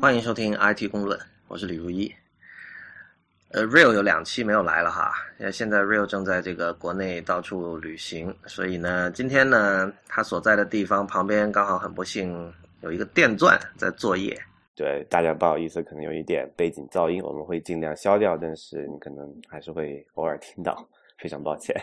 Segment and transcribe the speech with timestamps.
[0.00, 2.10] 欢迎收听 IT 公论，我是李如一。
[3.50, 14.34] 呃，Real 有两期没有来了哈，因为现在 Real 正在这个国内到处旅行，所以呢，今天呢，他所在的地方旁边刚好很不幸有一个电钻在作业。
[14.74, 20.88] 对大家不好意思，可能有一点背景噪音，我们会尽量消掉，但是你可能还是会偶尔听到，
[21.20, 21.76] 非常抱歉。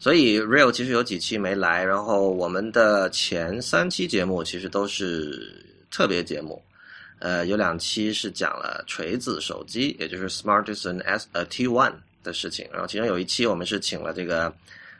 [0.00, 6.60] 所以 Real 其实有几期没来，然后我们的前三期节目其实都是特别节目。
[7.18, 12.68] 呃，有两期是讲了锤子手机，也就是 Smartisan S 呃 T One 的事情。
[12.70, 14.52] 然后其中有一期我们是请了这个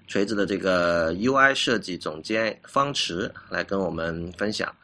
[0.06, 4.74] 锤子的这个 UI 设计总监方池来跟我们分享。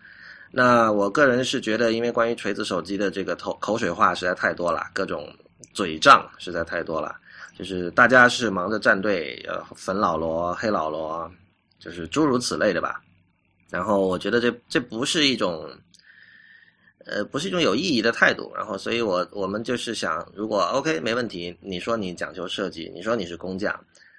[0.50, 5.34] 那我个人是觉得，因为关于锤子手机的这个口口水话实在太多了，各种
[5.72, 7.16] 嘴仗实在太多了，
[7.58, 11.32] 就是大家是忙着站队，呃，粉老罗、黑老罗，
[11.78, 13.00] 就是诸如此类的吧。
[13.70, 15.66] 然后我觉得这这不是一种。
[17.04, 23.78] 呃，不是一种有意义的态度，然后，所以我我们就是想，如果 OK 没问题，你说你讲究设计，你说你是工匠，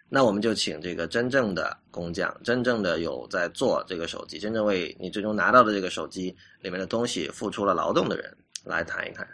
[0.10, 9.28] 那我们就请这个真正的工匠，真正的有在做这个手机，真正为你最终拿到的这个手机里面的东西付出了劳动的人来谈一谈。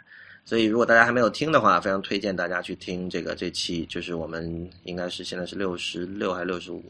[0.44, 6.82] 所以，如果大家还没有听的话，非常推荐大家去听这个这期，就是我们应该是现在是六十六还是六十五。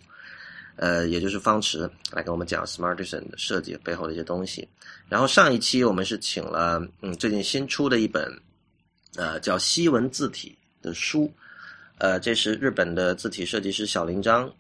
[0.77, 4.67] 呃，也就是方池来跟我们讲 Smartisan 的设计背后的一些东西。
[5.09, 8.33] 然后上一期我们是请了嗯最近新出的一本
[9.17, 11.31] 呃叫西文字体的书，
[11.99, 14.51] 呃这是日本的字体设计师小林章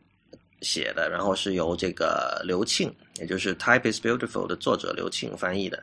[0.60, 5.82] 写的，然后是由这个刘庆，也就是 Type is Beautiful 的作者刘庆翻译的。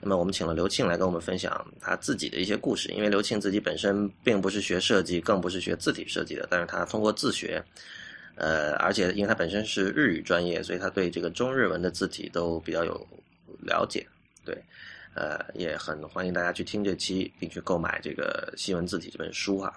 [0.00, 7.64] 那么我们请了刘庆来跟我们分享他自己的一些故事，因为刘庆自己本身并不是学设计，更不是学字体设计的，但是他通过自学。
[8.38, 13.04] 呃，而且因为他本身是日语专业，所以他对这个中日文的字体都比较有
[13.60, 14.06] 了解。
[14.44, 14.56] 对，
[15.12, 19.76] 呃，也很欢迎大家去听这期，并去购买这个西文字体这本书哈。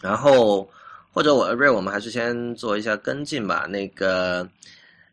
[0.00, 0.70] 然后
[1.12, 3.66] 或者我瑞，我们还是先做一下跟进吧。
[3.66, 4.48] 那个，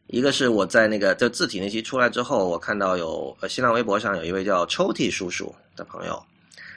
[0.05, 6.23] 一个是我在那个就字体那期出来之后，我看到有呃新浪微博上有一位叫抽屉叔叔的朋友，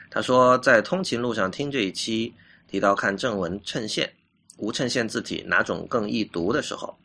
[0.09, 2.33] 他说在通勤路上听这一期，
[2.67, 4.11] 提到看正文衬线。
[4.57, 6.95] 无衬线字体哪种更易读的时候，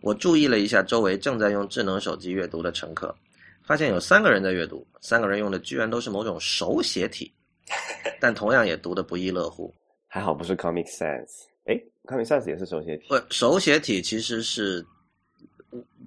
[0.00, 3.14] 我注意了一下周围正在用智能手机阅读的乘客，
[3.62, 7.32] 发现有三个人在阅读，三个人用的居然都是某种手写体，
[8.20, 9.74] 但同样也读得不亦乐乎。
[10.06, 11.26] 还好不是 Comic Sans，
[11.64, 13.04] 哎，Comic Sans 也是手写体。
[13.08, 14.86] 不，手写体其实是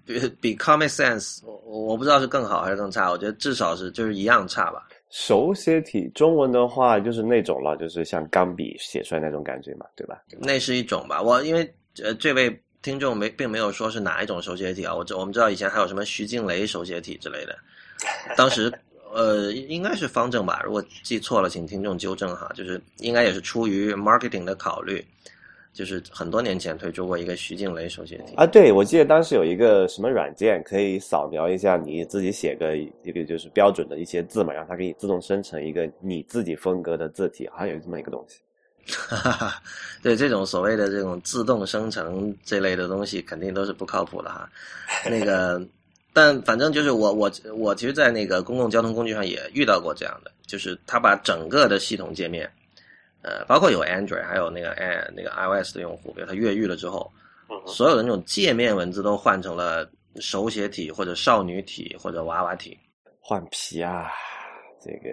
[0.06, 4.88] 比比 Comic Sans，我我不知道是更好还是更差，我觉得至少是就是一样差吧。
[5.10, 10.22] 手写体中文的话就是那种了，就是像钢笔写出来那种感觉嘛，对吧？
[10.40, 11.22] 那是一种吧。
[11.22, 11.74] 我因为
[12.04, 14.94] 呃，这位听众没并没有说是哪一种手写体啊。
[14.94, 17.58] 我知我们知道以前还有什么徐静蕾手写体之类的，
[18.36, 18.72] 当时
[19.14, 20.62] 呃应该是方正吧。
[20.64, 22.52] 如果记错了，请听众纠正哈。
[22.54, 25.04] 就是应该也是出于 marketing 的考虑。
[25.78, 38.40] 就是很多年前推出过一个徐静蕾手写体啊，对，我记得当时有一个什么软件可以扫描一下你自己写个一个就是标准的一些字嘛，然后它给你自动生成一个你自己风格的字体，好像有这么一个东西。
[39.08, 39.62] 哈哈，
[40.02, 44.50] 对这种所谓的这种自动生成这类的东西，肯定都是不靠谱的哈。
[45.06, 45.62] 那个，
[46.12, 52.50] 但反正就是我我我其实，在那个公共交通工具上也遇到过这样的，就是他把整个的系统界面。
[53.22, 57.12] 呃，包括有 Android，还有那个哎那个 iOS 的用户，比如他越狱了之后，
[57.66, 59.90] 所有的那种界面文字都换成了
[60.20, 62.78] 手写体或者少女体或者娃娃体，
[63.20, 64.12] 换皮啊，
[64.82, 65.10] 这个，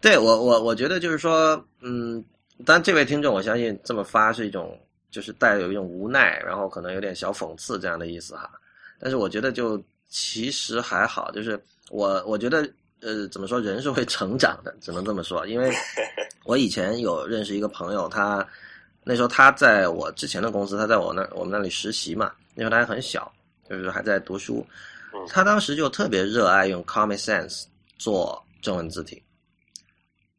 [0.00, 2.24] 对我我我觉得就是说，嗯，
[2.64, 4.78] 当然这位听众我相信这么发是一种
[5.10, 8.50] 就是带有一种无奈，然后可能有点小讽刺这样的意思哈，
[8.98, 12.68] 但是我觉得就其实还好，就是我我觉得。
[13.00, 13.60] 呃，怎么说？
[13.60, 15.46] 人是会成长的，只能这么说。
[15.46, 15.70] 因为
[16.48, 18.46] 我以前有认识一个朋友，他
[19.04, 22.32] 那时候他在我之前的公司，他在我那我们那里实习嘛。
[22.54, 23.30] 那时候他还很小，
[23.68, 24.66] 就是还在读书。
[25.28, 27.64] 他当时就特别热爱用 Comic Sans
[27.98, 29.22] 做中文字体。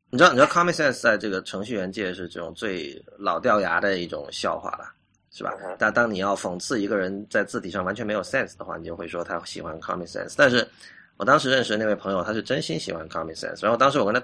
[0.09, 4.91] 你知道，你知道 Comic Sans 在这个程序员界是这种最老掉牙的一种笑话了，
[5.29, 5.53] 是吧？
[5.77, 10.33] 但当你要讽刺一个人在字体上完全没有 sense 的话，你就会说他喜欢 Comic Sans。
[10.35, 10.67] 但是
[11.17, 14.19] 我当时认识的那位朋友，他是真心喜欢 Comic Sans，然后当时我跟他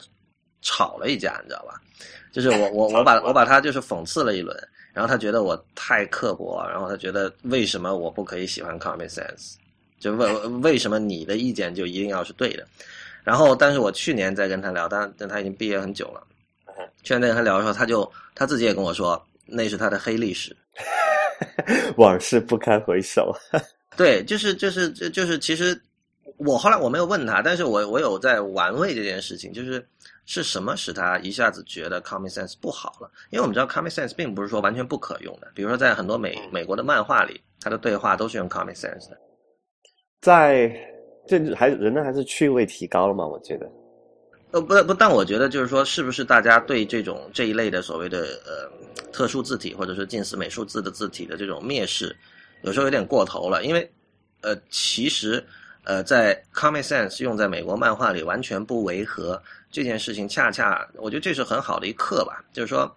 [0.66, 1.80] 吵了一架，你知道吧？
[2.34, 4.58] 就是我我 我把我把他就是讽刺了一轮，
[4.92, 9.54] 然后他觉得我太刻薄，然后他觉得为什么我不可以喜欢 common sense？
[10.00, 10.28] 就为
[10.62, 12.68] 为什么你的意见就一定要是对的？
[13.24, 16.22] 然后，但是我去年在跟他聊，但但他已经毕业很久了。
[17.04, 20.56] 去年在跟他聊的时候，他就他自己也跟我说，那是他的黑历史，
[21.96, 23.34] 往事不堪回首。
[23.96, 25.80] 对，就是就是就就是，其实。
[26.38, 29.88] 我后来我没有问他，但是我我有在玩味这件事情，就是
[30.26, 33.10] 是什么使他一下子觉得 common sense 不好了？
[33.32, 39.18] 因为我们知道 common sense 并不是说完全不可用的，比如说在很多美美国的漫画里，他的对话都是用 common sense 的。
[40.22, 40.76] 在
[41.28, 43.26] 这还人呢还是趣味提高了嘛？
[43.26, 43.72] 我觉得。
[44.52, 48.72] 呃不不，但我觉得就是说，是不是大家对这种这一类的所谓的呃
[49.12, 52.16] 特殊字体或者是近似美术字的字体的这种蔑视，
[52.62, 53.66] 有时候有点过头了？
[53.66, 53.92] 因为
[54.42, 55.44] 呃，其实
[55.86, 59.42] 呃，在 Comic Sense 用在美国漫画里完全不违和
[59.72, 62.44] 这件事情，恰恰我觉得这是很好的一课吧。
[62.52, 62.94] 就是说，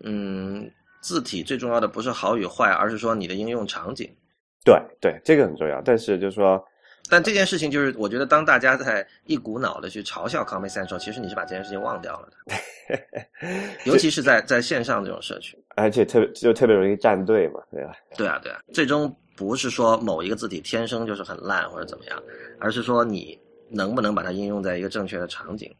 [0.00, 4.10] 嗯，字体最重要的不是好与坏，而是说你的应用场景。
[4.64, 5.80] 对对，这个很重要。
[5.82, 6.62] 但是就是说。
[7.10, 12.98] 但这件事情就是，我觉得当大家在一股脑的去嘲笑 Comic Sense 时候，其实你是把这件事情忘掉了的，
[13.84, 17.92] 尤其是在在线上这种社区，而且特别就特别容易站队嘛，对吧？
[18.16, 22.22] 对啊，对啊，最终不是说某一个字体天生就是很烂或者怎么样，
[22.58, 23.38] 而是说你
[23.68, 25.74] 能不能把它应用在一个正确的场景。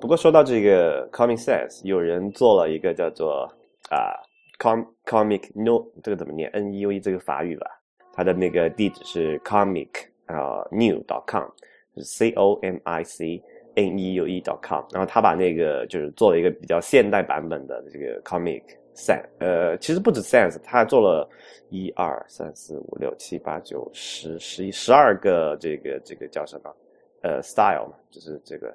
[0.00, 3.50] 不过说到这个 Comic Sans，有人做了一个叫做
[3.90, 4.14] 啊
[4.58, 7.66] Com Comic No，这个怎么念？N E U E 这个法语吧，
[8.12, 9.88] 它的那个地址是 Comic。
[10.26, 11.48] 啊 New dot com，
[11.94, 13.40] 是 C o m i c
[13.76, 18.60] n e u e.com，然后他把那个就是做了一个比较现代版本的这个 comic
[18.96, 21.28] sans，呃，其实不止 Sense，他还做了
[21.68, 26.74] 一二三四五六七八九十十一十二个这个这个叫什么
[27.22, 28.74] 呃 style 嘛，就是这个，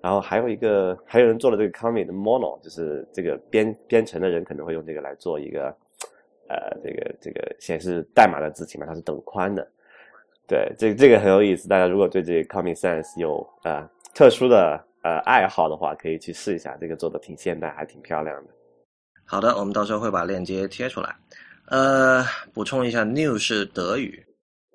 [0.00, 5.74] 然后还有一个还有人做了这个 comic 的 mono，就是这个编编程的人可能会用这个来做一个
[6.48, 9.66] 呃这个这个显示代码的字体嘛，它是等宽的。
[10.46, 11.66] 对，这这个很有意思。
[11.66, 16.76] 大家如果对这个 Comic Sans 有呃特殊的呃爱好的话，可以去试一下。
[16.78, 18.50] 这个做的挺现代，还挺漂亮的。
[19.24, 21.16] 好的，我们到时候会把链接贴出来。
[21.66, 24.24] 呃，补充一下，New 是德语，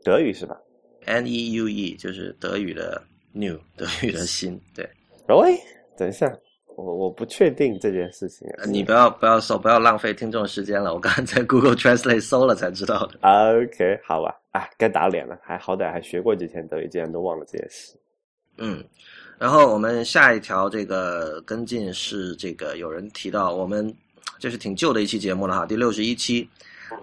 [0.03, 0.57] 德语是吧
[1.05, 3.01] ？N E U E 就是德语的
[3.33, 4.59] New，德语的新。
[4.75, 4.89] 对。
[5.27, 5.57] 喂，
[5.97, 6.33] 等一下。
[6.75, 10.93] 我我不确定这件事情，你不要不要搜，不要浪费听众时间了。
[10.93, 13.17] 我刚才在 Google Translate 搜了才知道的。
[13.21, 17.97] OK，好吧，啊，该打脸了，还好歹还学过几天德语，竟然都忘了这件事。
[18.59, 18.83] 嗯，
[19.39, 23.91] 然后我们下一条这个跟进是这个有人提到，我们
[24.39, 26.47] 这是挺旧的一期节目了哈，第六十一期。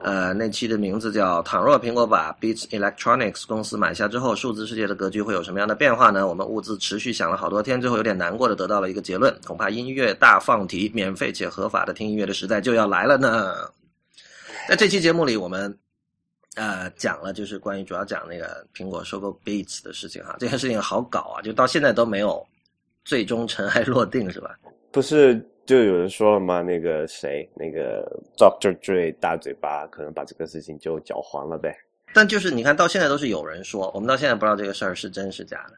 [0.02, 13.54] 呃，那期的名字叫“倘若苹果把 Beats Electronics 公司买下之后，数字世界的格局会有什么样的变化呢？”我们兀自持续想了好多天，最后有点难过的得到了一个结论：恐怕音乐大放题、免费且合法的听音乐的时代就要来了呢。
[14.66, 15.78] 在这期节目里，我们
[16.54, 20.34] 呃讲了，就是关于主要讲那个苹果收购 Beats 的事情哈。
[20.38, 22.42] 这件事情好搞啊，就到现在都没有
[23.04, 24.56] 最终尘埃落定，是吧？
[24.90, 25.46] 不是。
[25.66, 28.04] 就有人说了嘛，那个谁，那个
[28.36, 31.74] Doctor Dre 大嘴巴，可能把这个事情就搅黄了呗。
[32.12, 35.74] 但就是你看到现在都是有人说，我们到现在不知道这个事儿是真是假的。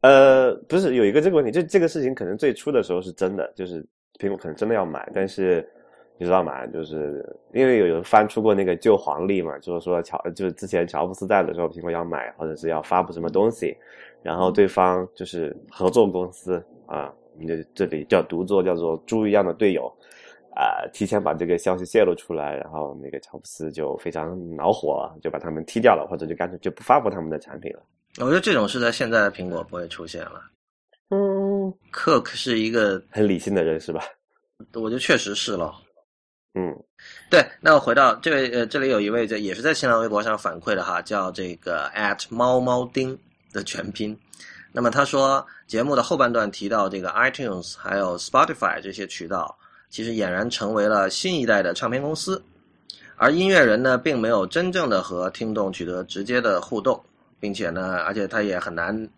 [0.00, 3.86] 呃，不是有一个这个问题，就这个事情可能最初的时候是真的，就是
[4.18, 5.64] 苹果可能真的要买，但是
[6.18, 6.66] 你知道吗？
[6.66, 13.76] 就是因为有人翻出过那个旧黄历嘛，就是说乔，就是之前乔布斯在的时候，苹果要买或者是要发布什么东西，
[14.24, 17.14] 然后对方就是合作公司啊。
[17.38, 19.86] 你的这里叫独做叫做猪一样的队友，
[20.54, 27.82] 啊，提前把这个消息泄露出来，然后那个乔布斯就非常恼火，就把他们踢掉了，或者就干脆就不发布他们的产品了。
[28.18, 30.42] 我觉得这种是在现在的苹果不会出现了。
[31.10, 34.02] 嗯，Cook 是一个很理性的人，是吧？
[34.74, 35.72] 我觉得确实是了。
[36.54, 36.76] 嗯，
[37.30, 37.40] 对。
[37.60, 43.16] 那我回到这位呃，这里有一位在也是在新浪微博上反馈的哈，叫这个 at 猫猫丁
[43.52, 44.18] 的全拼。
[44.70, 49.56] 那么他说，节目的后半段提到这个 iTunes 还有 Spotify 这些渠道，
[49.88, 52.40] 其实俨然成为了新一代的唱片公司，
[53.16, 57.02] 而音乐人呢，并没有真正的和听众取得直接的互动，
[57.40, 59.08] 并且呢，而且他也很难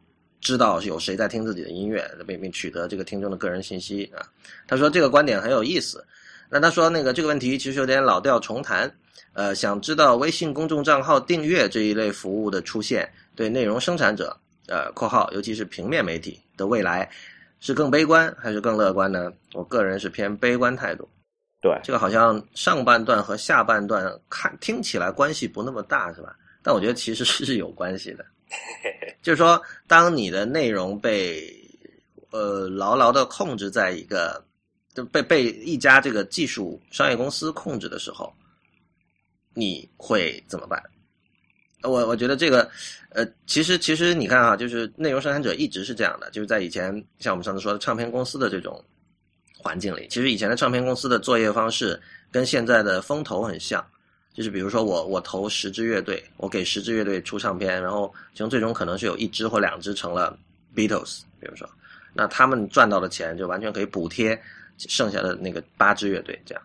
[0.40, 4.23] 知道有谁在听自己的音乐，并并取得这个听众的个人信息啊。
[4.69, 6.02] 他说这个观点很有意思。
[6.49, 8.90] 那他说那个这个问题其实有点老调重弹，
[9.35, 14.37] 呃，想知道微信公众账号订阅这一类服务的出现对内容生产者。
[14.70, 17.10] 呃，括号，尤其是平面媒体的未来，
[17.58, 19.32] 是更悲观还是更乐观呢？
[19.52, 21.08] 我个人是偏悲观态度。
[21.60, 26.36] 对，这个好像上半段和下半段看听起来关系不那么大，是吧？
[26.62, 28.24] 但我觉得其实是有关系的。
[29.20, 31.52] 就是说，当你的内容被
[32.30, 34.42] 呃牢牢的控制在一个，
[34.94, 38.32] 就被被一家这个技术商业公司控制的时候，
[39.52, 40.82] 你会怎么办？
[41.82, 42.68] 我我觉得这个，
[43.10, 48.82] 呃，其实其实你看啊，就是内容生产者一直是这样的，就是在以前像我们上次说的唱片公司的这种
[49.56, 53.84] 环境里，其实以前的唱片公司的作业方式跟现在的风投很像，
[54.34, 60.38] 就是比如说我我投十支乐队，我给十支乐队出唱片，然后其中最终可能是有一支或两支成了
[60.75, 61.68] Beatles，比如说，
[62.12, 64.40] 那他们赚到的钱就完全可以补贴
[64.78, 66.62] 剩下的那个八支乐队这样。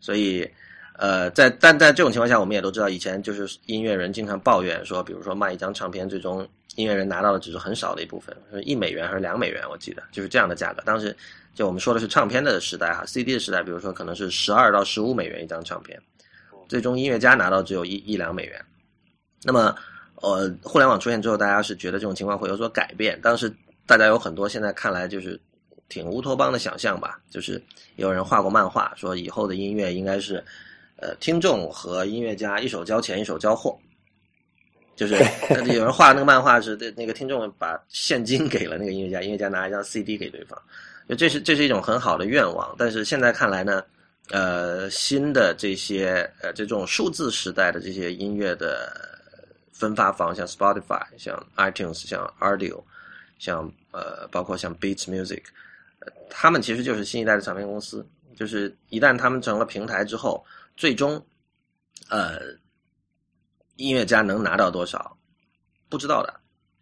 [0.00, 0.48] 所以，
[0.94, 6.46] 呃，在但在这种情况下，我们也都知道，以前就是音乐人经常抱怨说，比如说卖一张唱片，最终
[6.76, 10.82] 音乐人拿到的只是很少的一部分，一美元还是两美元，我记得就是这样的价格。
[10.84, 11.16] 当时
[11.54, 16.00] 就我们说的是唱片的时代哈，CD 的时代，比如说可能是十二到十五美元一张唱片。
[16.68, 18.64] 最终音乐家拿到只有一一两美元，
[19.42, 19.76] 那么，
[20.14, 23.20] 呃，互联网出现之后，大家是觉得这种情况会有所改变。
[23.20, 23.52] 当时
[23.84, 25.38] 大家有很多现在看来就是
[25.90, 27.62] 挺乌托邦的想象吧，就是
[27.96, 30.42] 有人画过漫画，说以后的音乐应该是，
[31.02, 33.76] 呃，听众和音乐家一手交钱一手交货，
[34.94, 35.16] 就是
[35.74, 40.56] 有人画那个漫画是那个听众把现金给了那个音乐家，音乐家拿一张 CD 给对方，
[41.08, 42.72] 就这是这是一种很好的愿望。
[42.78, 43.82] 但是现在看来呢？
[44.30, 48.96] 呃，新的这些呃，这种数字时代的这些音乐的
[49.72, 52.80] 分发方，像 Spotify、像 iTunes、像 Audio、
[53.40, 55.42] 像呃，包括像 Beats Music，
[56.30, 58.06] 他们其实就是新一代的唱片公司。
[58.36, 60.42] 就是一旦他们成了平台之后，
[60.82, 61.24] 最终
[62.08, 62.40] 呃，
[63.76, 65.16] 音乐家能拿到多少，
[65.88, 66.34] 不知道的。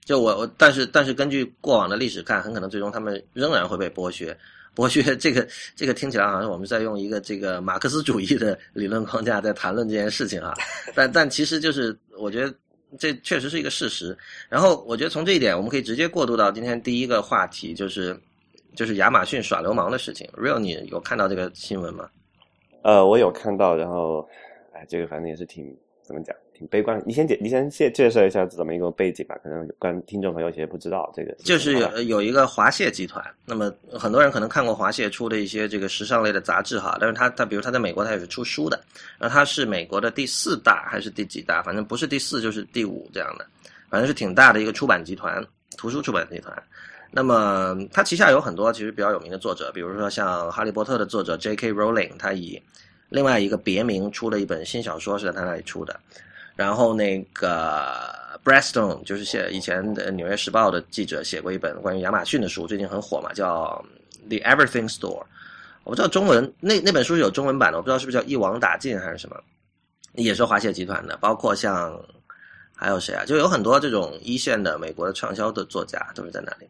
[0.06, 4.34] 就我我，但是但是根据过往的历史看，很可能最终他们仍然会被剥削。
[4.74, 10.54] 剥削这个这个听起来好像我们在用一个这个马克思主义的理论框架在谈论这件事情啊，
[10.96, 12.54] 但但其实就是我觉得
[12.98, 14.16] 这确实是一个事实。
[14.48, 18.18] 然后我觉得从这一点我们可以直接过渡到今天第一个话题，就是
[18.74, 20.26] 就是亚马逊耍流氓的事情。
[20.32, 22.08] Real，你有看到这个新闻吗？
[22.82, 24.28] 呃，我有看到，然后
[24.72, 26.34] 哎，这个反正也是挺怎么讲。
[26.52, 31.32] 挺悲观，你先介，你先介介绍一下怎么一个背景吧，可能观听众朋友有些不知道这个。
[31.36, 38.78] 就是有有一个华谢集团，那么很多人可能看过华谢出的一些这个时尚类的杂志哈，但是他他比如他在美国他也是出书的，
[39.18, 43.46] 然后他是美国的第四大还是第几大，反正不是第四就是第五这样的，
[43.88, 45.42] 反正是挺大的一个出版集团，
[45.78, 46.62] 图书出版集团。
[47.12, 51.72] 那么他旗下有很多其实比较有名的作者，比如说像哈利波特的作者 J.K.
[51.72, 52.62] Rowling，他以
[53.08, 55.98] 另外一个别名出了一本新小说是在他那里出的。
[56.54, 58.14] 然后那个
[58.44, 63.82] Breston 就是写以前的《纽约时报》的记者写过一本关于亚马逊的书，最近很火嘛，叫
[64.28, 65.22] 《The Everything Store》。
[65.84, 69.36] 我不知道中文那那本书是有中文版的，我不知道是不是叫《一网打尽》还是什么，
[70.14, 71.16] 也是华谢集团的。
[71.16, 71.98] 包括像
[72.76, 73.24] 还有谁啊？
[73.24, 76.68] 就有很多这种一线的美国的畅销的作家都是在那里。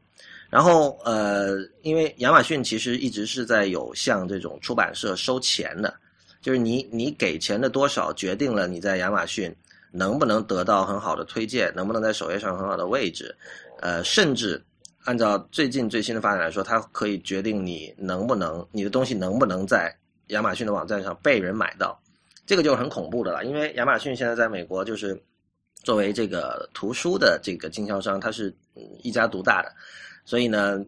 [0.50, 5.95] 然后呃，因为亚马逊其实一直是在有向这种出版社收钱的，
[6.42, 9.54] 就是你你给钱的多少决定了你在亚马逊。
[9.92, 11.75] 能不能得到很好的推荐？
[11.75, 13.35] 能不能在首页上很好的位置？
[13.80, 14.62] 呃，甚至
[15.02, 19.92] 按照最近最新的发展来说，它可以决定你能不能你的东西能不能在
[20.28, 22.00] 亚马逊的网站上被人买到。
[22.47, 25.21] 这个就很恐怖的了，因为亚马逊现在在美国就是
[25.83, 28.57] 作为这个图书的这个经销商，它是
[29.02, 29.75] 一家独大的，
[30.30, 30.80] 所以呢。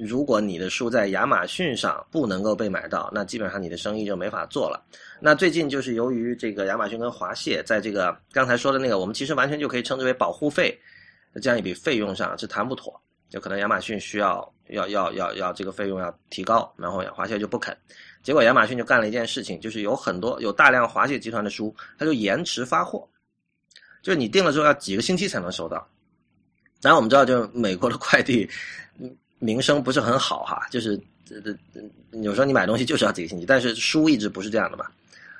[0.00, 4.82] 如果你的书在亚马逊上不能够被买到，那基本上你的生意就没法做了。
[5.20, 10.78] 那最近就是由于这个亚马逊跟华谢在这个刚才说的那个，我们其实完全就可以称之为保护费
[11.42, 12.98] 这样一笔费用上是谈不妥，
[13.28, 17.76] 就可能亚马逊需要要要要要这个费用要提高，然后华谢就不肯。
[18.22, 23.06] 结果亚马逊就干了一件事情，就是有很多有大量华谢集团的书，它就延迟发货，
[24.02, 25.86] 就是你订了之后要几个星期才能收到。
[26.84, 28.48] 当然我们知道，就美国的快递，
[29.00, 29.10] 嗯。
[29.40, 31.54] 名声不是很好哈，就是这这
[32.22, 34.86] 有时候你买东西就是要几个星期，但是书一直不是这样的嘛，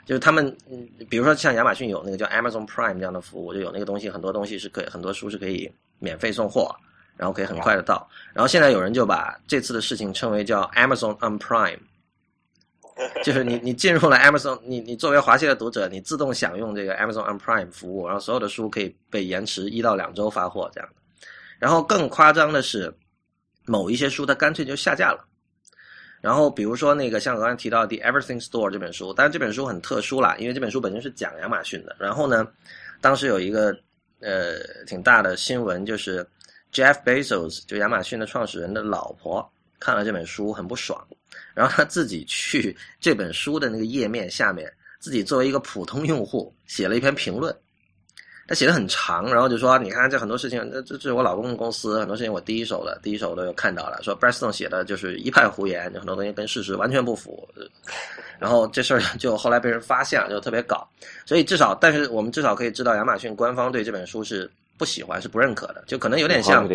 [0.04, 5.70] 就是他们嗯，比如说像亚马逊有那个叫 Amazon Prime 这样的服务，就有那个东西，很多东西是可以，很多书是可以
[6.00, 6.74] 免费送货，
[7.16, 8.06] 然后可以很快的到。
[8.34, 11.78] 然后现在有人就把这次的事情称为叫 Amazon on Prime，
[13.22, 21.03] 就是你 你进入了 Amazon，你你作为华西的读者，你自动享用这个 Amazon on Prime 服务，然后所有的书可以被延迟一到两周发货这样的。
[21.64, 22.92] 然后更夸张的是。
[23.66, 25.26] 某一些书，它干脆就下架了。
[26.20, 31.96] 然后，比如说那个像刚才提到的《Everything Store》这本书，但是这本书很特殊啦，因为这本书本身是讲亚马逊的。
[31.98, 32.46] 然后呢，
[33.00, 33.74] 当时有一个
[34.20, 36.22] 呃挺大的新闻，就是
[36.74, 41.02] Jeff Bezos 就亚马逊的创始人的老婆看了这本书很不爽，
[41.54, 47.56] 然后他自己去这本书的那个页面下面，自己作为一个普通用户写了一篇评论。
[48.46, 53.98] 他写的很长，然后就说：“你看，这很多事情，这这是我老公的公司，很多事情我第一手的，第一手都有看到了。
[54.02, 57.48] 说 b r e s t o n 写的就是一派胡言，有很多东西跟事实完全不符。
[58.38, 60.86] 然后这事儿就后来被人发现了，就特别搞。
[61.24, 66.68] 所以至少，但是我们至少可以知道，亚马逊官方对这本书是不喜欢，是不认可的，就可能有点像。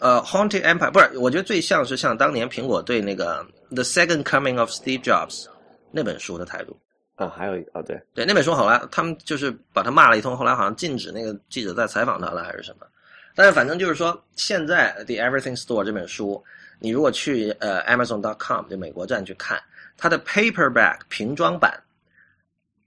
[0.00, 5.44] 呃，Haunted Empire 不是，我觉得最像是像当年苹果对那个《The Second Coming of Steve Jobs》
[5.90, 6.76] 那本书的态度。
[7.20, 12.86] 啊，还有一哦，对对，那本书后来他们就是把他骂了一通，后来好像禁止那个记者再采访他了，还是什么。
[13.34, 16.42] 但是反正就是说，现在《The Everything Store》这本书，
[16.78, 19.62] 你如果去呃 Amazon.com 就美国站去看，
[19.98, 21.78] 它的 paperback 平装版，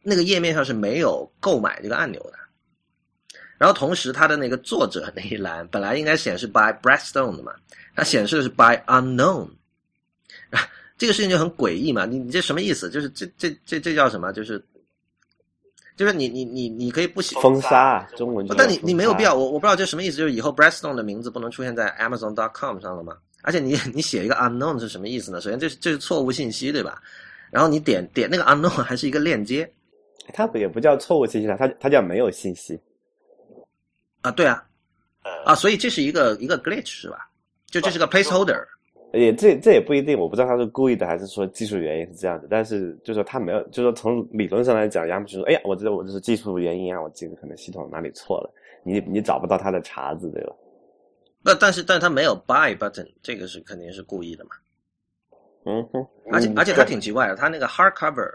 [0.02, 2.40] 那个页面上是没有购买这个按钮的。
[3.60, 7.54] 然后同时，它的那个作者那一栏本来应该显示 by Brett Stone 的嘛，
[7.96, 9.48] 它显示的是 by unknown。
[10.98, 12.90] 这个事情就很诡异嘛，你你这什么意思？
[12.90, 14.32] 就是这这这这叫什么？
[14.32, 14.64] 就是
[15.96, 19.36] 就是你你你你可以不写封杀中文，但你你没有必要。
[19.36, 23.18] 我我不知道这什么意思，就是以后 Breastone 的名字不能出现在 Amazon.com 上了吗？
[23.42, 25.42] 而且你你写一个 unknown 是什么意思呢？
[25.42, 27.02] 首先这是这是错误信息对吧？
[27.52, 29.70] 然后你点点那个 unknown 还是一个链接，
[30.34, 32.80] 它不也不叫错误信息它它叫没有信息
[34.22, 34.32] 啊？
[34.32, 34.66] 对啊，
[35.46, 37.30] 啊，所以这是一个一个 glitch 是吧？
[37.68, 38.66] 就这是个 placeholder。
[39.14, 42.48] 也这这也不一定，我不知道他是故意的还是说技术原因是这样子。
[42.50, 48.52] 但是就是说他没有，就是说从理论上来讲，亚马逊说：“哎呀，我知道我这是技术原因啊，我这个可能系统哪里错了。”
[48.84, 50.56] 你你找不到他的茬子，对吧？
[51.44, 54.52] 那但是但他没有 buy button，这个是肯定是故意的嘛。
[55.66, 58.28] 嗯哼，而且而且还挺奇怪的，他那个 hardcover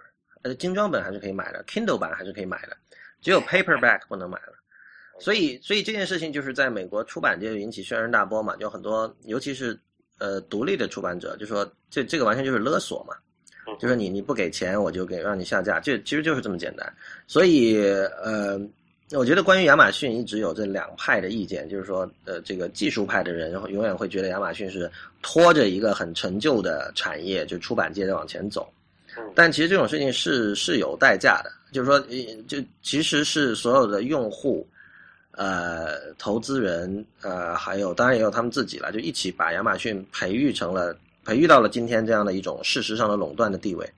[0.42, 2.76] 呃精装本还是可以买的，Kindle 版还是可以买的，
[3.20, 4.52] 只有 paperback 不能买了。
[5.18, 9.76] 所以所以这件事情就是在美国出版界引起轩然大波嘛，就很多尤其是。
[10.18, 13.14] 呃，独立的出版者就说这这个完全就是勒索嘛，
[13.78, 16.92] 就是你你不给钱我就给让你下架，这其实就是这么简单。
[17.26, 17.80] 所以
[18.22, 18.60] 呃，
[19.12, 24.90] 我觉得关于亚马逊一直有这两派的意见，就是说呃，这个技术派的人永远会觉得亚马逊是
[25.22, 28.68] 拖着一个很陈旧的产业就出版界在往前走，
[29.34, 31.98] 但其实这种事情是是有代价的，就是说
[32.46, 34.66] 就其实是所有的用户。
[35.38, 40.92] 呃，投资人，呃，还有当然也有他们自己了，就一起把亚马逊培育成了，
[41.24, 43.88] 培育到了今天这样的一种事实上的垄断的地位。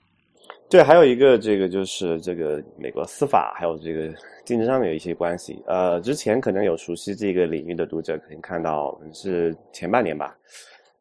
[0.69, 5.63] 对，还有一个这个就是这个美国司法还有这个竞争上面有一些关系。
[5.67, 10.37] 呃，之前可能有熟悉这个领域的读者可能看到是前半年吧，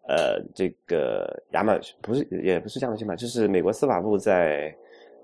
[0.08, 4.74] 呃，这个亚马逊不是也不是亚马逊吧，就是美国司法部在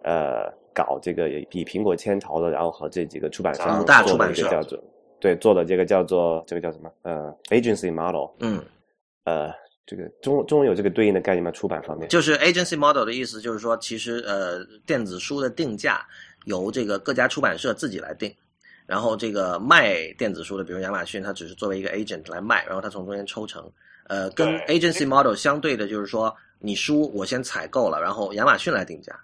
[0.03, 4.77] 呃搞这个以苹果牵头的，然后和这几个出版商大出版社叫做。
[5.19, 6.91] 对，做的这个叫做这个叫什么？
[7.03, 8.29] 呃，agency model。
[8.39, 8.63] 嗯，
[9.23, 9.51] 呃，
[9.85, 11.51] 这个中中文有这个对应的概念吗？
[11.51, 16.05] 出版方面就是 agency model 的意思，就是说其实呃，电子书的定价
[16.45, 18.33] 由这个各家出版社自己来定，
[18.85, 23.71] 然后这个卖电子书的，比如亚马逊，它只是作为一个 agent 来卖，然后它从中间抽成。
[24.07, 29.19] 呃，跟 agency model 相对的就是说，你书我先采购了，然后亚马逊来定价。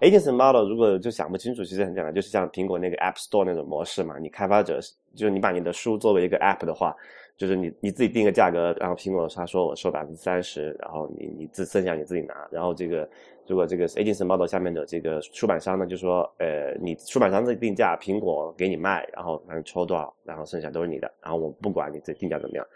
[0.00, 4.18] Agency model 如果就想不清楚，其实很简单，就是像苹果那个 App Store 那种模式嘛。
[4.18, 4.78] 你开发者
[5.14, 6.94] 就是你把你的书作为一个 App 的话，
[7.36, 12.48] 就是你你自己定个价格，然后苹果他说我收百分之三十，然后你你自剩下你自己拿。
[12.50, 13.08] 然后这个
[13.46, 22.66] 如果这个 agency model 下面的这个出版商呢，就说呃你出版商自己定价，苹果给你卖，然后反正抽多少，然后剩下都是你的，然后我不管你这定价怎么样。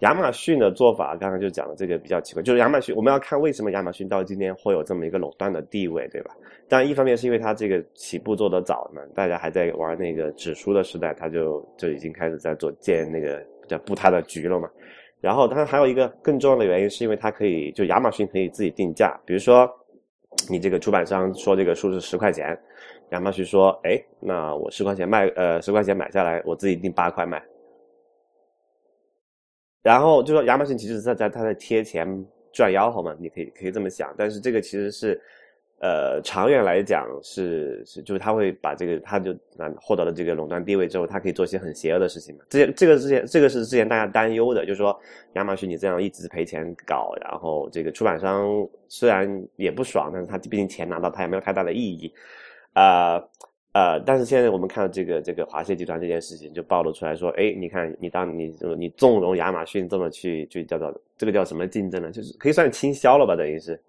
[0.00, 6.34] 亚马逊的做法，刚刚就讲了这个比较奇怪，就是亚马逊，我们要看为什么亚马逊到今天会有这么一个垄断的地位，对吧？
[6.68, 14.68] 当然，一方面是因为它这个起步做得早嘛，大家还在玩那个纸书的时代，它就就已经开始在做建那个叫布它的局了嘛。
[15.20, 19.70] 然后，当然还有一个更重要的原因，是因为它可以，就亚马逊可以自己定价，比如说
[20.48, 22.58] 你这个出版商说这个书是十块钱，
[23.10, 27.42] 亚马逊说，哎，那我十块钱卖，呃，十块钱买下来，我自己定八块卖。
[29.82, 32.06] 然后就说亚马逊其实是在在他在贴钱
[32.52, 34.14] 赚吆喝嘛，你可以可以这么想。
[34.18, 35.20] 但是这个其实是，
[35.80, 39.34] 呃，长远来讲是是就是他会把这个他就
[39.80, 42.44] 获得了这个垄断地位之后，他可以做一些很邪恶的事情嘛。
[42.50, 44.94] 这这个之前这个是之前大家担忧的，就是说
[45.34, 48.46] 亚马逊你这样一直赔钱搞，然后这个出版商
[48.88, 52.12] 虽然也不爽，但是他毕竟钱拿到，他也没有太大的意义，
[52.74, 53.22] 啊。
[53.72, 62.10] 但是现在我们看到这个这个华谢集团这件事情就暴露出来说，哎，你看你当你你纵容亚马逊这么去去叫做这个叫什么竞争呢？
[62.10, 63.80] 就是可以算倾销了吧，等于是，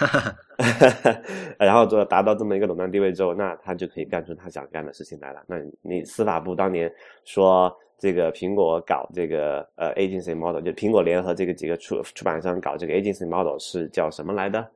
[1.58, 5.42] 然后做达到这么一个垄断地位之后，那他就可以干出他想干的事情来了。
[5.46, 6.92] 那你司法部当年
[7.24, 14.66] 说这个苹果搞这个呃 agency model，就苹果联合这个几个出出版商搞这个 agency model 是叫什么来的？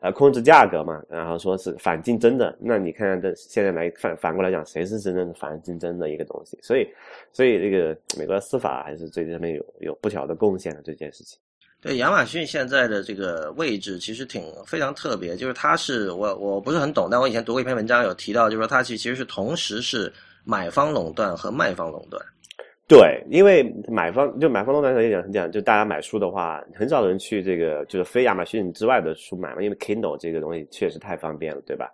[0.00, 6.58] 呃，控制价格嘛，然后说是反竞争的，那你看看这现在来反反过来讲，谁是真正的反竞争的一个东西？
[6.60, 6.86] 所以，
[7.32, 11.38] 所以这个美国的司法还是对这边有有不小的贡献的这件事情。
[11.80, 20.12] 对亚马逊现在的这个位置其实挺非常特别，就是它是我我不是很懂，但我以前读过一篇文章有提到，就是说它其其实是同时是
[20.44, 22.22] 买方垄断和卖方垄断。
[22.86, 31.90] 对，因为买方就买方垄断来讲，很讲，就大家买书的话，很少人去这个就是非亚马逊之外的书买嘛，因为 Kindle 这个东西确实太方便了，对吧？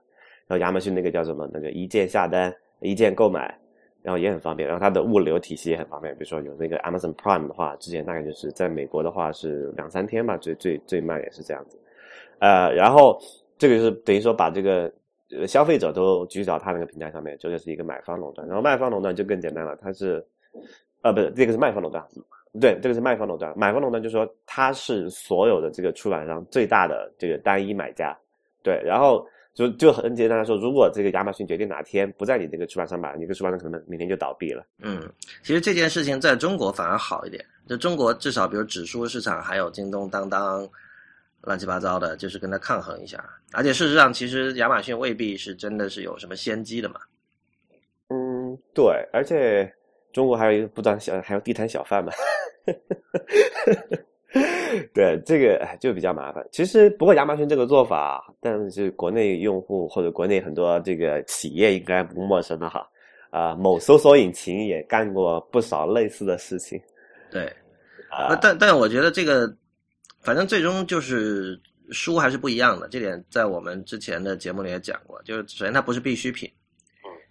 [0.49, 1.49] 然后亚马逊那个叫什么？
[1.53, 3.57] 那个一键下单、一键购买，
[4.03, 4.69] 然后也很方便。
[4.69, 11.79] 然后它的物流体系也很方便，比如说有那个 Amazon Prime 的话，之前大概就是在美国的话是两三天吧，最最最慢也是这样子。
[12.41, 13.17] 呃，然后
[13.57, 14.93] 这个就是等于说把这个
[15.47, 18.45] 消费者都聚集到他那个平台上面，这个是一个买方垄断。
[18.49, 20.25] 然后卖方垄断就更简单了，它是，
[21.03, 22.05] 呃，不是这个是卖方垄断，
[22.61, 23.53] 对，这个是卖方垄断。
[23.57, 28.17] 买方垄断就是说它是所有的这个出版商最大的这个单一买家，
[28.63, 34.65] 对，然后就就很简单来说，如果这个亚马逊决定哪天不在你这个出版商买，你这个出版商可能明天就倒闭了。
[34.81, 35.01] 嗯，
[35.43, 40.69] 其实这件事情在中国反而好一点，就中国至少比如指数市场还有京东、当当。
[41.45, 43.25] 乱七八糟的，就是跟它抗衡一下。
[43.55, 47.01] 而且事实上，其实亚马逊未必是真的是有什么先机的嘛。
[48.09, 49.09] 嗯，对。
[49.11, 49.75] 而且
[50.13, 52.13] 中国还有一个不当小，还有地摊小贩嘛。
[54.95, 56.47] 对，这个就比较麻烦。
[56.53, 62.89] 其实不过亚马逊这个做法，但是国内用户或者国内很多这个企业应该不陌生的哈。
[63.31, 66.81] 啊，某搜索引擎也干过不少类似的事情。
[67.31, 67.45] 对。
[68.11, 69.53] 啊，但但我觉得这个。
[70.23, 71.59] 反正最终就是
[71.93, 75.19] 书还是不一样的，这点在我们之前的节目里也讲过。
[75.23, 76.47] 就是首先它不是必需品，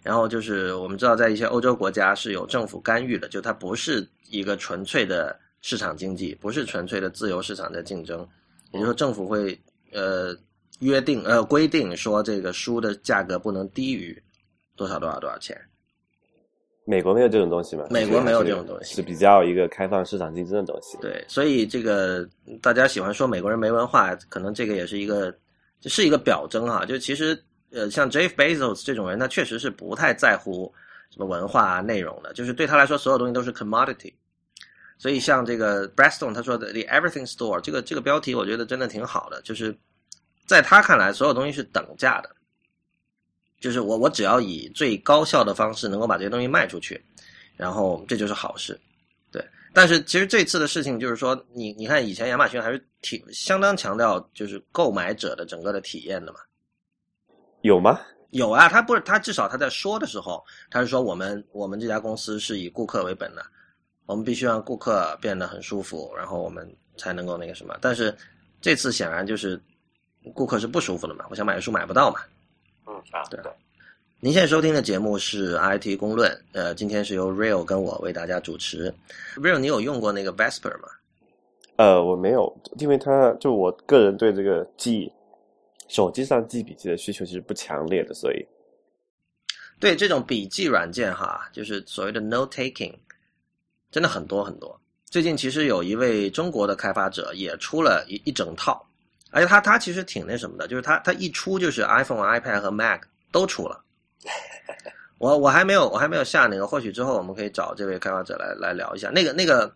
[0.02, 8.26] 然后就是我们知道在一些欧洲国家是有政府干预的，就它不是一个纯粹的市场经济，不是纯粹的自由市场的竞争。
[8.72, 9.58] 也就是说，政府会
[9.92, 10.34] 呃
[10.78, 14.16] 约定呃规定说这个书的价格不能低于
[14.76, 15.60] 多少多少多少钱。
[16.86, 17.84] 美国没有这种东西吗？
[17.90, 20.96] 美国没有这种东西，是比较一个开放市场竞争的东西。
[21.00, 22.26] 对，所以这个
[22.62, 25.32] 大家喜欢说美国人没文化，可能这个也是一个，
[25.80, 26.84] 这是一个表征哈。
[26.86, 27.40] 就其实
[27.72, 30.72] 呃，像 Jeff Bezos 这种人，他确实是不太在乎
[31.10, 34.12] 什么文化内容的，就是对他来说，所有东西都是 commodity。
[34.98, 39.74] 所以像这个 Breston 他说的 The Everything Store 这个这个标题，我觉得真的挺好的，就是
[40.46, 42.30] 在他看来，所有东西是等价的。
[43.60, 47.02] 就是我，我只要以最高效的方式能够把这些东西卖出去，
[47.56, 48.78] 然后这就是好事，
[49.30, 49.44] 对。
[49.72, 56.40] 但是其实这次的事情就是说，你你看以前亚马逊还是挺相当强调就是购买者的整个的体验的嘛。
[57.62, 58.00] 有吗？
[58.30, 63.44] 有啊，他不是他至少他在说的时候，他是说我们我们这家公司是以顾客为本的，
[64.06, 67.76] 我们必须让顾客变得很舒服，然后我们才能够那个什么。
[67.80, 68.14] 但是
[68.60, 69.60] 这次显然就是
[70.32, 72.20] 顾客是不舒服的嘛，我想买书买不到嘛。
[72.86, 73.40] 嗯啊，对。
[74.22, 78.94] 您现在收听的节目是 IT 公论，呃，今天是由 Real 跟我为大家主持。
[79.36, 80.88] Real，你有用过那个 Vesper 吗？
[81.76, 85.10] 呃，我没有，因为它就我个人对这个记
[85.90, 88.46] 手机上记笔记的需求其实不强烈的，所以
[89.80, 92.94] 对这种笔记软件哈，就是所谓的 Note Taking，
[93.90, 94.80] 真的很多很多。
[95.06, 98.86] 最近其实有一位中国的开发者也出了一一整套。
[99.32, 103.80] 而且他他其实挺那什么的，就是他他一出就是 iPhone、iPad 和 Mac 都出了。
[105.18, 109.08] 我我还没有我还没有下那个，或许之后我们可以找这位开发者来来聊一下。
[109.10, 109.72] 那个那个，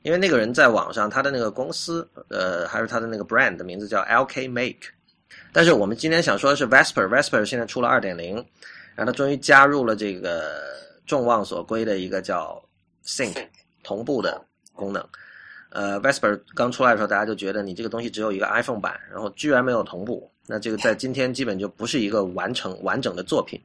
[0.00, 4.95] 因为那个人在网上，他的那个公司呃还是他的那个 brand 的名字叫 LK Make。
[5.56, 8.34] 但是我们今天想说的是 Vesper，Vesper 现在出了二点零，
[8.94, 10.62] 然后它终于加入了这个
[11.06, 12.62] 众望所归的一个叫
[13.06, 13.34] Sync
[13.82, 15.02] 同步的功能。
[15.70, 23.58] 呃，Vesper 刚出来的时候，大家就觉得你这个东西只有一个 iPhone 版，然后居然没有同步，那这个在今天基本就不是一个完成完整的作品，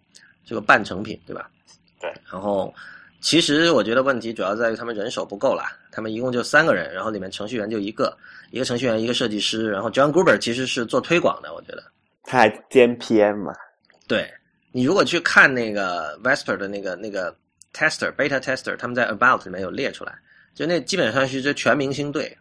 [0.45, 1.51] 是个半成品，对吧？
[1.99, 2.09] 对。
[2.31, 2.73] 然后，
[3.21, 8.17] 其实我觉得问题主要在于他们人手不够啦，他们一共就三个人，然后里面程序员就一个，
[8.49, 11.83] 一个程序员，一个设计师，然后 John Gruber 其实是做推广的，我觉得。
[12.23, 13.53] 他还兼 PM 嘛？
[14.07, 14.27] 对，
[14.71, 17.35] 你如果去看那个 Vesper 的那个那个
[17.73, 20.13] tester beta tester，他们在 About 里面有列出来。
[20.53, 22.37] 就那基本上是这全明星队，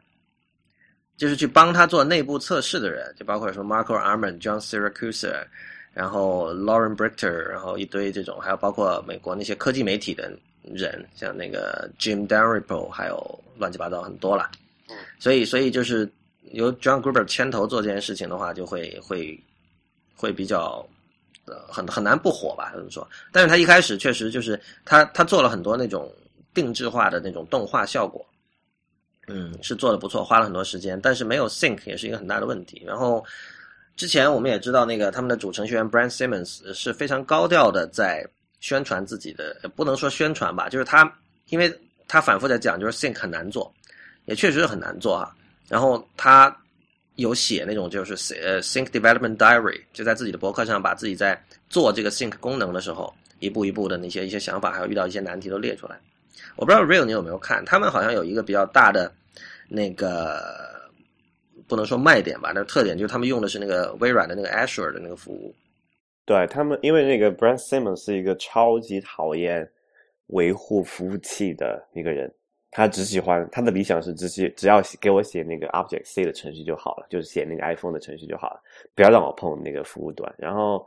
[1.16, 5.44] 就是去帮他做内部测试的人，就包括说 Marco Arman、John Siracusa，
[5.92, 10.30] 然后 Lauren Brichter，然后一堆这种，还有包括美国那些科技媒体的
[10.62, 14.51] 人，像那个 Jim Dalrymple，还有乱七八糟很多了。
[15.18, 16.11] 所以，所以就是
[16.53, 19.38] 由 John Gruber 牵头做这件事情的话，就会会
[20.14, 20.87] 会比较
[21.46, 22.73] 呃很很难不火吧？
[22.75, 23.09] 这么说。
[23.33, 26.11] 但是他一开始确实就是他他做了很多那种。
[26.53, 28.27] 定制化的那种动画效果，
[29.29, 32.83] 嗯，是做的不错，花了很多时间，但是没有 sync 也是一个很大的问题。
[32.85, 33.25] 然后
[33.94, 38.27] 之前我们也知道，那个他们的主程序员 Brand Simmons 是非常高调的在
[38.61, 41.11] 宣传自己的，不能说宣传吧，就是他，
[41.49, 41.73] 因为
[42.07, 43.73] 他反复在讲，就是 Think 很难做，
[44.27, 45.35] 也确实是很难做哈。
[45.68, 46.55] 然后他
[47.16, 55.99] 有写那种就是呃 Think development diary，就在自己的博客上把自己在做这个 Think 功能的时候，一步一步的那些一些想法，还有遇到一些难题都列出来。
[56.57, 59.11] 我不知道 Real 你有没有看，他们好像有一个比较大的
[59.68, 60.90] 那个
[61.66, 65.55] 不能说卖点吧，那特点就是他们用的是那个微软的那个 Azure 的那个服务。
[66.24, 69.68] 对他们，因为那个 Brent Simmons 是一个超级讨厌
[70.28, 72.33] 维护服务器的一个人，
[72.70, 78.62] 他只喜欢他的理想是只写只要给我写那个 Object C 的程序就好了，就是写那个 iPhone 的程序就好了，
[78.94, 80.33] 不要让我碰那个服务端。
[80.38, 80.87] 然后，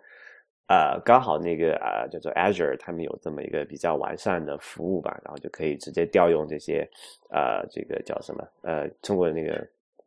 [0.68, 6.90] 呃，刚好那个呃叫做 Azure 他们有这么一个比较完善的服务吧，然后就可以直接调用这些
[7.32, 9.56] 呃这个叫什么呃通过那个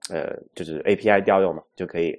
[0.09, 2.19] 呃就是 API 调用嘛，就可以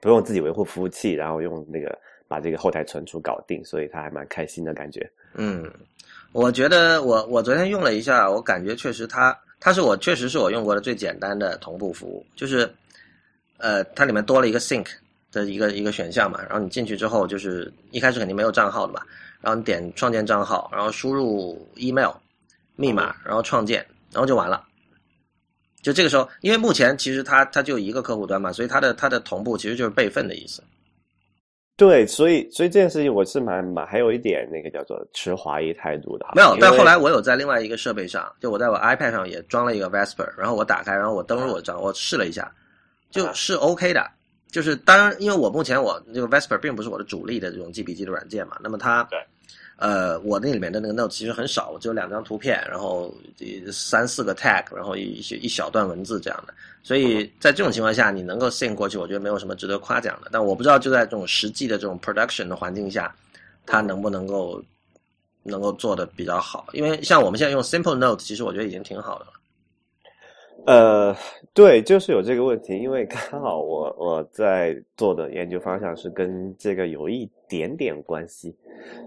[0.00, 1.96] 不用自己维护服务器，然后用那个。
[2.32, 5.06] 把这个后台存储搞定，所以他还蛮开心的感觉。
[5.34, 5.70] 嗯，
[6.32, 12.66] 我觉得我我昨天用了一下，我感觉确实它它是我确实是我用过的最简单的同步服务，就是
[13.58, 14.86] 呃它里面多了一个 sync
[15.30, 19.02] 的一个一个选项嘛，然后你进去之后就是一开始肯定没有账号的嘛，
[19.42, 22.12] 然后你点创建账号，然后输入 email
[22.76, 24.64] 密码，然后创建，然后就完了。
[25.82, 30.62] 就这个时候，因为目前其实它它就一个客户端嘛，所以它的它的同步其实就是备份的意思。
[31.76, 36.26] 对，所以所以这件事情我是蛮蛮还有一点那个叫做持怀疑态度的。
[36.34, 42.52] 没有，但后来我有在另外一个设备上，就我在我 iPad 上也装了一个 Vesper，然后我打开，然后我登录我账，我试了一下，
[43.10, 44.08] 就是 OK 的。
[44.50, 49.18] 就是当然，因为我目前我这个 Vesper 并不是我的主力的这种记笔记的软件嘛，那么它对。
[49.82, 53.12] 呃，我那里面的那个 note 其实很少，我只有两张图片，然后
[53.72, 56.54] 三四个 tag，然后一些一小段文字这样的。
[56.84, 60.28] 所以在这种情况下，你能够 send 过去，我觉得没有什么值得夸奖的。
[60.30, 63.12] 但我不知道就在这种实际的这种 production 的环境下，
[63.66, 64.62] 它能不能够
[65.42, 66.64] 能够做的比较好？
[66.74, 69.32] 因为像我们现在用 simple note，其实我觉得已经挺好的了。
[70.64, 71.12] 呃，
[71.52, 78.56] 对，就是有这个问题，因为刚好我我在做的研究方向是跟这个有一点点关系，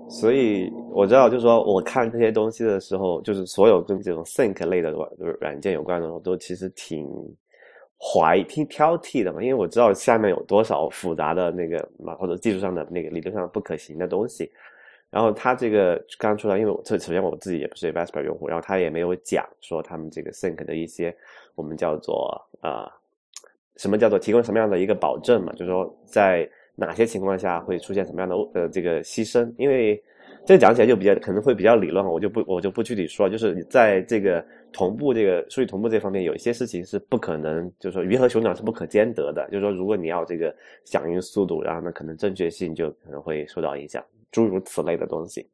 [0.10, 7.08] 所以我知道，就是说我看这些东西的时候，就是所有跟这种 think 类的软软件有关的，我都其实挺
[7.98, 14.52] 怀挺挑剔的嘛，因为我知道下面有多少复杂的那个嘛，或者技术上的那个理论上不可行的东西。
[15.12, 21.16] 然后他这个刚出来，因为我这首先我自己也不是 Vesper 用户，然后他也没有讲说他们这个 Think 的一些
[21.56, 22.86] 我们叫做呃
[23.76, 30.02] 什么叫做提供什么样的一个保证嘛，就是说在哪些情况下会出现什么样的呃这个牺牲，因为
[30.46, 44.04] 这讲起来就比较可能会比较理论，我就不我就不具体说，就是在这个同步这个数据同步这方面，有一些事情是不可能，就是说鱼和熊掌是不可兼得的，就是说如果你要这个响应速度，然后呢可能正确性就可能会受到影响。
[44.32, 45.48] 诸如此类的东西，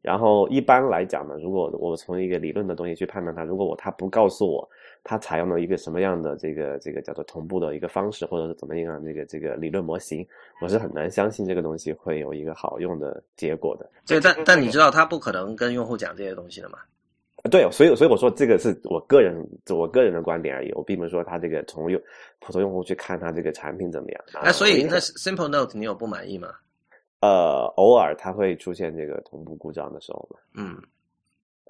[0.00, 4.70] 然后一般来讲呢，如果我从一个理论的东西去判断它，如果我它不告诉我
[5.02, 10.26] 他采用了一个什么样的这个这个叫做同步的一个方式，或者是怎么样这个这个理论模型，
[10.60, 13.90] 我是很难相信这个东西会有一个好用的结果的。
[14.06, 16.78] 对，但但你知道他不可能跟用户讲这些东西的嘛？
[17.50, 19.34] 对，所以所以我说这个是我个人
[19.70, 21.98] 我个人的观点而已，我并不是说他这个从用
[22.38, 24.24] 普通用户去看他这个产品怎么样。
[24.34, 26.48] 哎，所以那 Simple Note 你有不满意吗？
[27.20, 30.38] 呃，偶尔它会出现这个同步故障的时候嘛。
[30.54, 30.76] 嗯，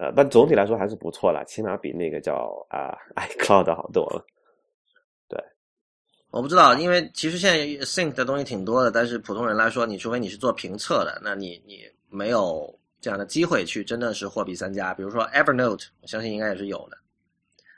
[0.01, 4.25] 呃，但总体来说还是不错啦，起码比那个叫啊 iCloud 好多了。
[5.29, 5.39] 对，
[6.31, 14.95] 我不知道，因为其实现在 Sync 的东西挺多的，但是普通人来说，你除非你是做评测的，那你你没有这样的机会去真的是货比三家。
[14.95, 16.97] 比如说 Evernote，我相信应该也是有的。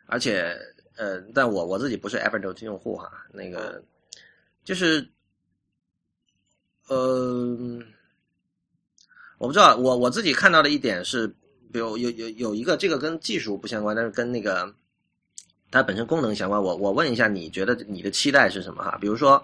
[0.06, 0.56] 而且，
[0.96, 3.82] 呃，但我我自己不是 Evernote 用户哈，那个
[4.62, 5.04] 就是。
[6.88, 7.56] 呃，
[9.38, 11.32] 我不知道，我我自己看到的一点是，
[11.72, 14.72] 比如有有有一个这个跟技术不相关，但是跟那个
[15.70, 16.62] 它本身功能相关。
[16.62, 18.98] 我我问一下，你觉得你的期待是什么哈？
[19.00, 19.42] 比如说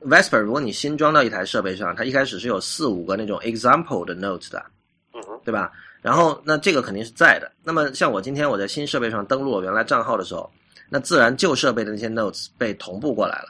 [0.00, 4.64] ，Vesper，如果你新装到一台设备上，它一开始是有四五个那种 example 的 notes 的，
[5.12, 5.70] 嗯，对吧？
[6.00, 7.52] 然后那这个肯定是在的。
[7.62, 10.50] 那么像我今天我在新设备上登录我原来账号的时候，
[10.88, 13.48] 那自然旧设备的那些 notes 被同步过来了。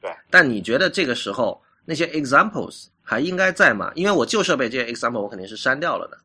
[0.00, 0.10] 对。
[0.30, 1.60] 但你觉得这个时候？
[1.86, 3.92] 那些 examples 还应该在吗？
[3.94, 6.16] 因为我旧设备这些 example 我肯定是删掉了的。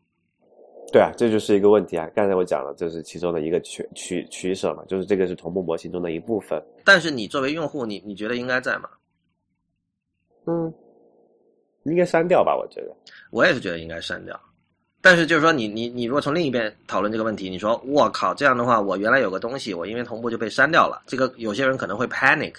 [0.91, 2.09] 对啊，这就是一个问题啊。
[2.15, 6.61] 刚才我讲了，这是其中的一个取取取舍嘛，就是这个是同步模型中的一部分。
[6.83, 8.89] 但是你作为用户，你你觉得应该在吗？
[10.45, 10.73] 嗯，
[11.83, 12.55] 应该删掉吧？
[12.55, 12.95] 我觉得，
[13.31, 14.39] 我也是觉得应该删掉。
[15.01, 22.55] 但是就是说，你你你如果从另一边讨论这个问题，你说我靠，这样的话，我原来有个东西，我因为同步就被删掉了，这个有些人可能会 panic。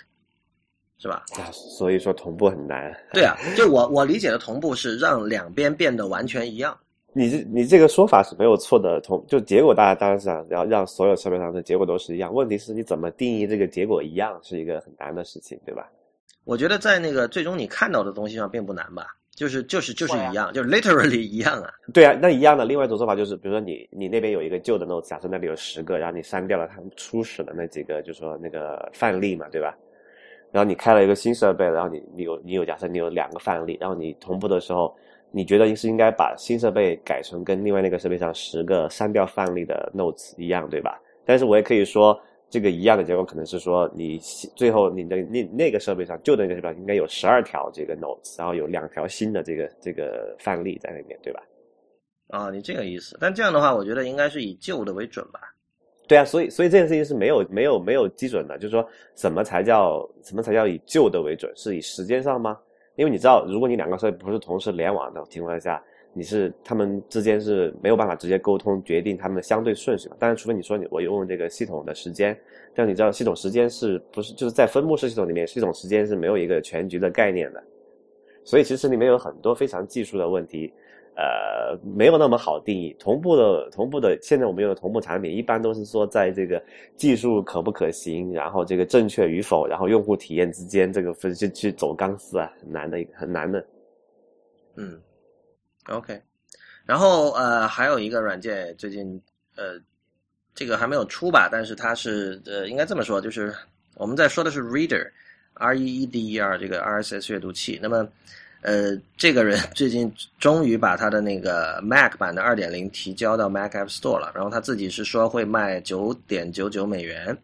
[1.03, 1.25] 是吧？
[1.39, 2.95] 啊，所以说同步很难。
[3.15, 6.79] 对啊，就我我理解的同步是让两边变得完全一样。
[7.13, 12.33] 你这你这个说法是没有错的，同就结果大家当然是想要让所有设备上的结果都是一样。
[12.33, 15.91] 问题是你怎么定义这个结果一样是一个很难的事情，对吧？
[16.45, 21.71] 我觉得在那个最终你看到的东西上并不难吧，就是就是就是一样，就是 literally 一样啊。
[21.93, 22.65] 对啊，那一样的。
[22.65, 29.77] 另外一种说法就是，比如说你你那边有一个旧的 note，假设那里有十个，然后你删掉了他们初始的那几个，就说那个范例嘛，对吧？
[30.53, 34.93] 然后你开了一个新设备，然后你你有你有假设你有两个范例，然后你同步的时候，
[35.33, 41.01] 你觉得是应该把新设备改成跟另外那个设备上十个删掉范例的 notes 一样，对吧？
[41.25, 44.19] 但是我也可以说，这个一样的结果可能是说，你
[44.57, 51.41] 最后你的那那个设备上旧的那个设备上应该有十二条这个 notes，然后有两条新的这个这个范例在那边，对吧？
[52.29, 53.17] 啊，你这个意思。
[53.21, 55.41] 但这样的话，我觉得应该是以旧的为准吧。
[56.09, 61.53] 对啊，所以所以这件事情是没有没有没有基准的，就是说什么才叫什么才叫以旧的为准？
[61.55, 62.59] 是以时间上吗？
[63.01, 65.83] 因为你知道，如果你两个设备不是同时联网的情况下，
[66.13, 70.17] 你是他们之间是没有办法直接沟通决定他们的相对顺序嘛？
[70.19, 72.39] 但是，除非你说你我用这个系统的时间，
[72.75, 77.65] 但你知道系统时间是不是就是在分布式系统里面，系统时间是没有一个全局的概念的，
[78.45, 80.71] 所以其实里面有很多非常技术的问题。
[81.17, 82.97] 呃，没有那么好定义。
[82.99, 86.63] 同步的同步的，现在我们用的同步产品，一般都是说在这个
[86.97, 93.65] 技术可不可行，然后这个正确与否，然后用户体验之间这个分析去走钢丝啊，很难的，很难的。
[94.77, 95.01] 嗯
[95.89, 96.21] ，OK。
[96.87, 99.21] 然后呃，还有一个软件最近
[99.57, 99.79] 呃，
[100.55, 101.49] 这个还没有出吧？
[101.51, 103.55] 但是它是呃，应该这么说，就是
[103.95, 107.79] 我们在说的是 Reader，R E E D E R 这个 RSS 阅读器。
[107.83, 108.09] 那么
[108.63, 117.37] 呃，这个人 最近终于把他的那个 Mac 版的二点零提交到 Mac App Store 了，然后他自己是说会卖九点九九美元。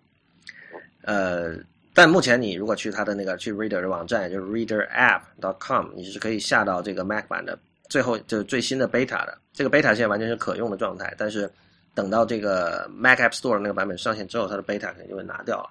[1.02, 1.54] 呃，
[1.94, 5.22] 但目前你如果去他的那个去 Reader 的网站，就是 Reader App.
[5.40, 9.38] dot com，你是可以下到这个 Mac 版的最后就是最新的 Beta 的。
[9.52, 11.50] 这个 Beta 现在完全是可用的状态，但是
[11.94, 15.70] 等到这个 Mac App Store 那个版本上线之后，它的 Beta 肯定就会拿掉了。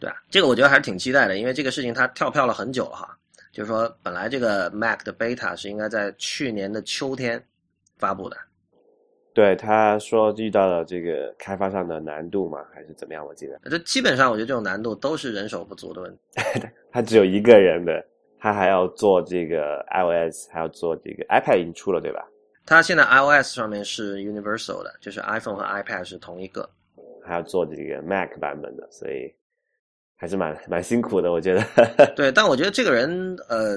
[0.00, 3.16] 对啊，这个我觉得还是挺期待的，因为这个事情它跳票了很久了哈。
[3.54, 7.40] 就是说，本来这个 Mac 的 Beta 是应该在去年的秋天
[7.96, 8.36] 发布的。
[9.32, 13.24] 对，他说遇到了这个开发上的难度嘛，还是怎么样？
[13.24, 13.56] 我记得。
[13.70, 16.20] 这基本上，我觉得这种难度都是人手不足的问题。
[16.90, 18.04] 他只有一个人的，
[18.40, 22.26] 他还要做这个 iOS，还要做这个 iPad 已经出了，对吧？
[22.66, 26.68] 他现在 iOS 上面是 Universal 的，就是 iPhone 和 iPad 是同一个，
[27.24, 29.32] 还要做这个 Mac 版本的，所以。
[30.24, 31.62] 还是蛮 蛮辛苦的，我觉得。
[32.16, 33.76] 对，但我觉得这个人，呃，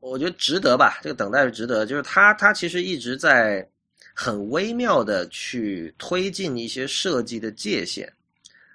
[0.00, 0.98] 我觉得值得吧。
[1.00, 3.66] 这个等待是值得，就是他，他其实一直在
[4.14, 8.06] 很微妙的去推进一些设计的界限。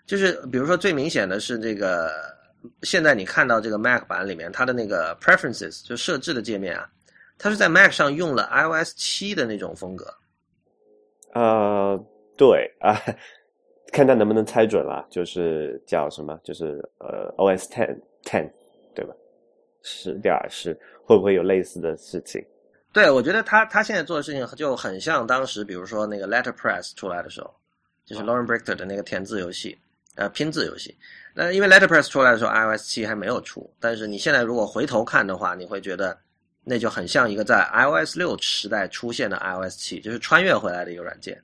[0.07, 2.12] 就是比如说，最明显的是这个，
[2.81, 6.89] 现在你看到这个 Mac 版里面，它的那个 Preferences 就设置的界面啊，
[7.38, 10.12] 它是在 Mac 上用了 iOS 七的那种风格。
[11.36, 12.03] 呃，
[12.36, 12.99] 对啊。
[13.91, 18.50] 看他能不能猜准了，就是叫什么，就是呃，OS ten ten，
[18.93, 19.13] 对吧？
[19.82, 22.43] 十点是会不会有类似的事情？
[22.91, 27.54] 对，我觉得他他现在做的事情就很像当时，比如说那个 Letterpress 出来的时候，
[28.06, 29.78] 就是 Lauren Brichter 的那个填字游戏，
[30.15, 30.97] 呃，拼字游戏。
[31.34, 36.17] 那因为 Letterpress 出来的时候，iOS 七还没有出，但是你现在如果回头看的话，你会觉得
[36.63, 41.39] 那就很像一个在 iOS 六时代出现的 iOS 七，就是穿越回来的一个软件。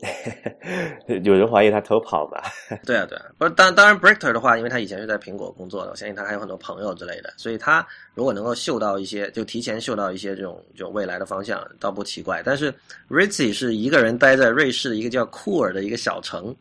[1.24, 2.44] 有人怀疑他偷跑吧？
[2.86, 7.84] 对啊，对啊，不是当当然，Brichter 的话，因为他以前是在苹果工作的，我相信他还有很多朋友之类的，所以他
[8.14, 12.42] 如果能够嗅到一些，就提前嗅到一些这种就未来的方向，倒不奇怪。
[12.44, 12.72] 但是
[13.08, 16.54] Ritzy 是一个人待在瑞士的一个叫库尔的一个小城，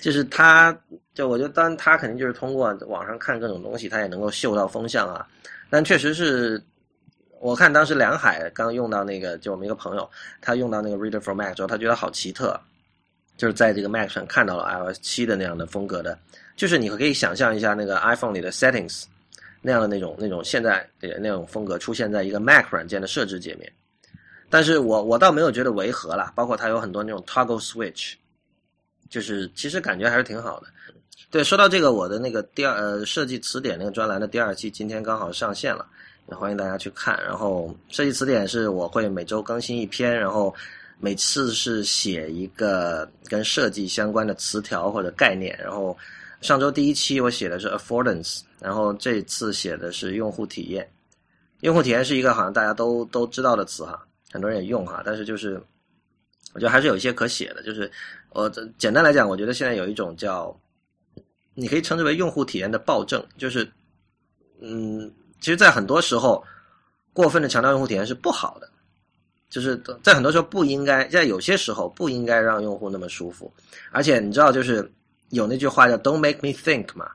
[0.00, 0.76] 就是他，
[1.14, 5.24] 就我觉得，当然他肯定就是通过网上看各种东西，他也能够嗅到风向啊。
[5.70, 6.60] 但确实是。
[7.40, 12.58] 我看当时梁海刚用到那个，就我们一个朋友，他用到那个 Reader for Mac 之后，他觉得好奇特，
[13.36, 16.18] 就是在这个 Mac 上看到了 iOS 七的那样的风格的，
[16.56, 19.04] 就是你可以想象一下那个 iPhone 里的 Settings
[19.62, 23.72] 那样的那种那种现在的那种风格出现在一个 Mac 软件的设置界面，
[24.50, 28.14] 但是我我倒没有觉得违和啦，包括它有很多那种 Toggle Switch，
[29.08, 30.66] 就是其实感觉还是挺好的。
[31.30, 35.86] 对，说到这个，我的那个第二呃设计词典那个专栏的第二期今天刚好上线了。
[36.36, 37.18] 欢迎大家去看。
[37.24, 40.54] 然后设计词典是我会每周更新一篇，然后
[40.98, 45.58] 每次是写一个跟设计相关的词条或者概念。
[45.58, 45.96] 然后
[46.40, 50.88] 上周第一期我写的是 affordance，然后这次写的是用户体验。
[51.60, 55.60] 用户体验是一个好像大家都都知道的词哈，很多人也用哈，但是就是
[56.52, 57.62] 我觉得还是有一些可写的。
[57.62, 57.90] 就是
[58.30, 60.54] 我简单来讲，我觉得现在有一种叫
[61.54, 63.66] 你可以称之为用户体验的暴政，就是
[64.60, 65.10] 嗯。
[65.40, 66.44] 其实，在很多时候，
[67.12, 68.68] 过分的强调用户体验是不好的，
[69.48, 73.52] 就是在很多时候不应该，在有些时候不应该让用户那么舒服。
[73.90, 74.90] 而且你知道，就是
[75.30, 77.10] 有那句话叫 “Don't make me think” 嘛，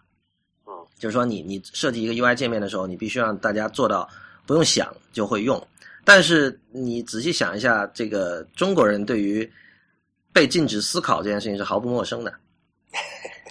[0.66, 4.10] 嗯，就是说你你设计一个 UI 界面的时候，你必须让大家做到
[4.46, 5.62] 不用想就会用。
[6.06, 9.50] 但是你仔细想一下，这个中国人对于
[10.32, 12.34] 被禁止思考这件事情是毫不陌生的，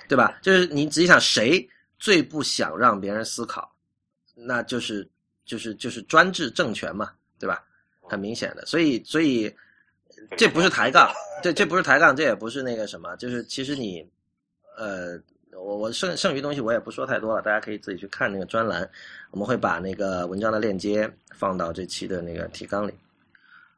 [0.08, 0.38] 对吧？
[0.42, 1.68] 就是你仔细想谁。
[1.98, 3.71] 最不想让别人思考，
[4.34, 5.08] 那就是
[5.44, 7.64] 就是就是专制政权嘛，对吧？
[8.08, 9.54] 很明显的，所以所以
[10.36, 11.10] 这不是抬杠，
[11.42, 14.06] 这这不是抬杠，这也不是那个什么，就是其实你
[14.76, 15.18] 呃，
[15.52, 18.88] 我我剩剩余东西我也不说太多了，大家可以自己去看那个专栏，
[19.30, 22.92] 我们会把那个文章的链接放到这期的那个提纲里。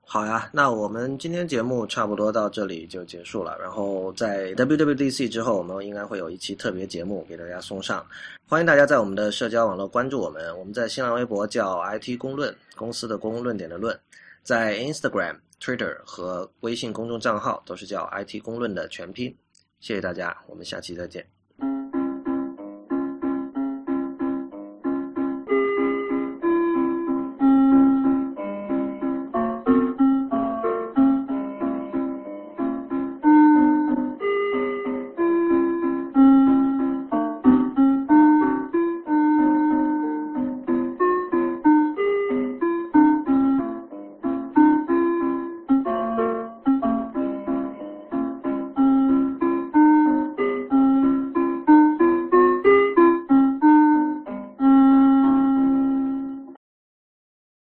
[0.06, 3.58] 好呀，那我们今天节目差不多到这里就结束了。
[3.60, 8.06] 然后在 WWDC 之后，我们应该会有一期特别节目给大家送上。
[8.46, 13.98] 欢迎大家在我们的社交网络关注我们，我们在新浪微博叫 IT 公论，公司的公论点的论，
[14.42, 19.34] 在 Instagram、Twitter 和微信公众账号都是叫 IT 公论的全拼。
[19.80, 21.33] 谢谢大家，我们下期再见。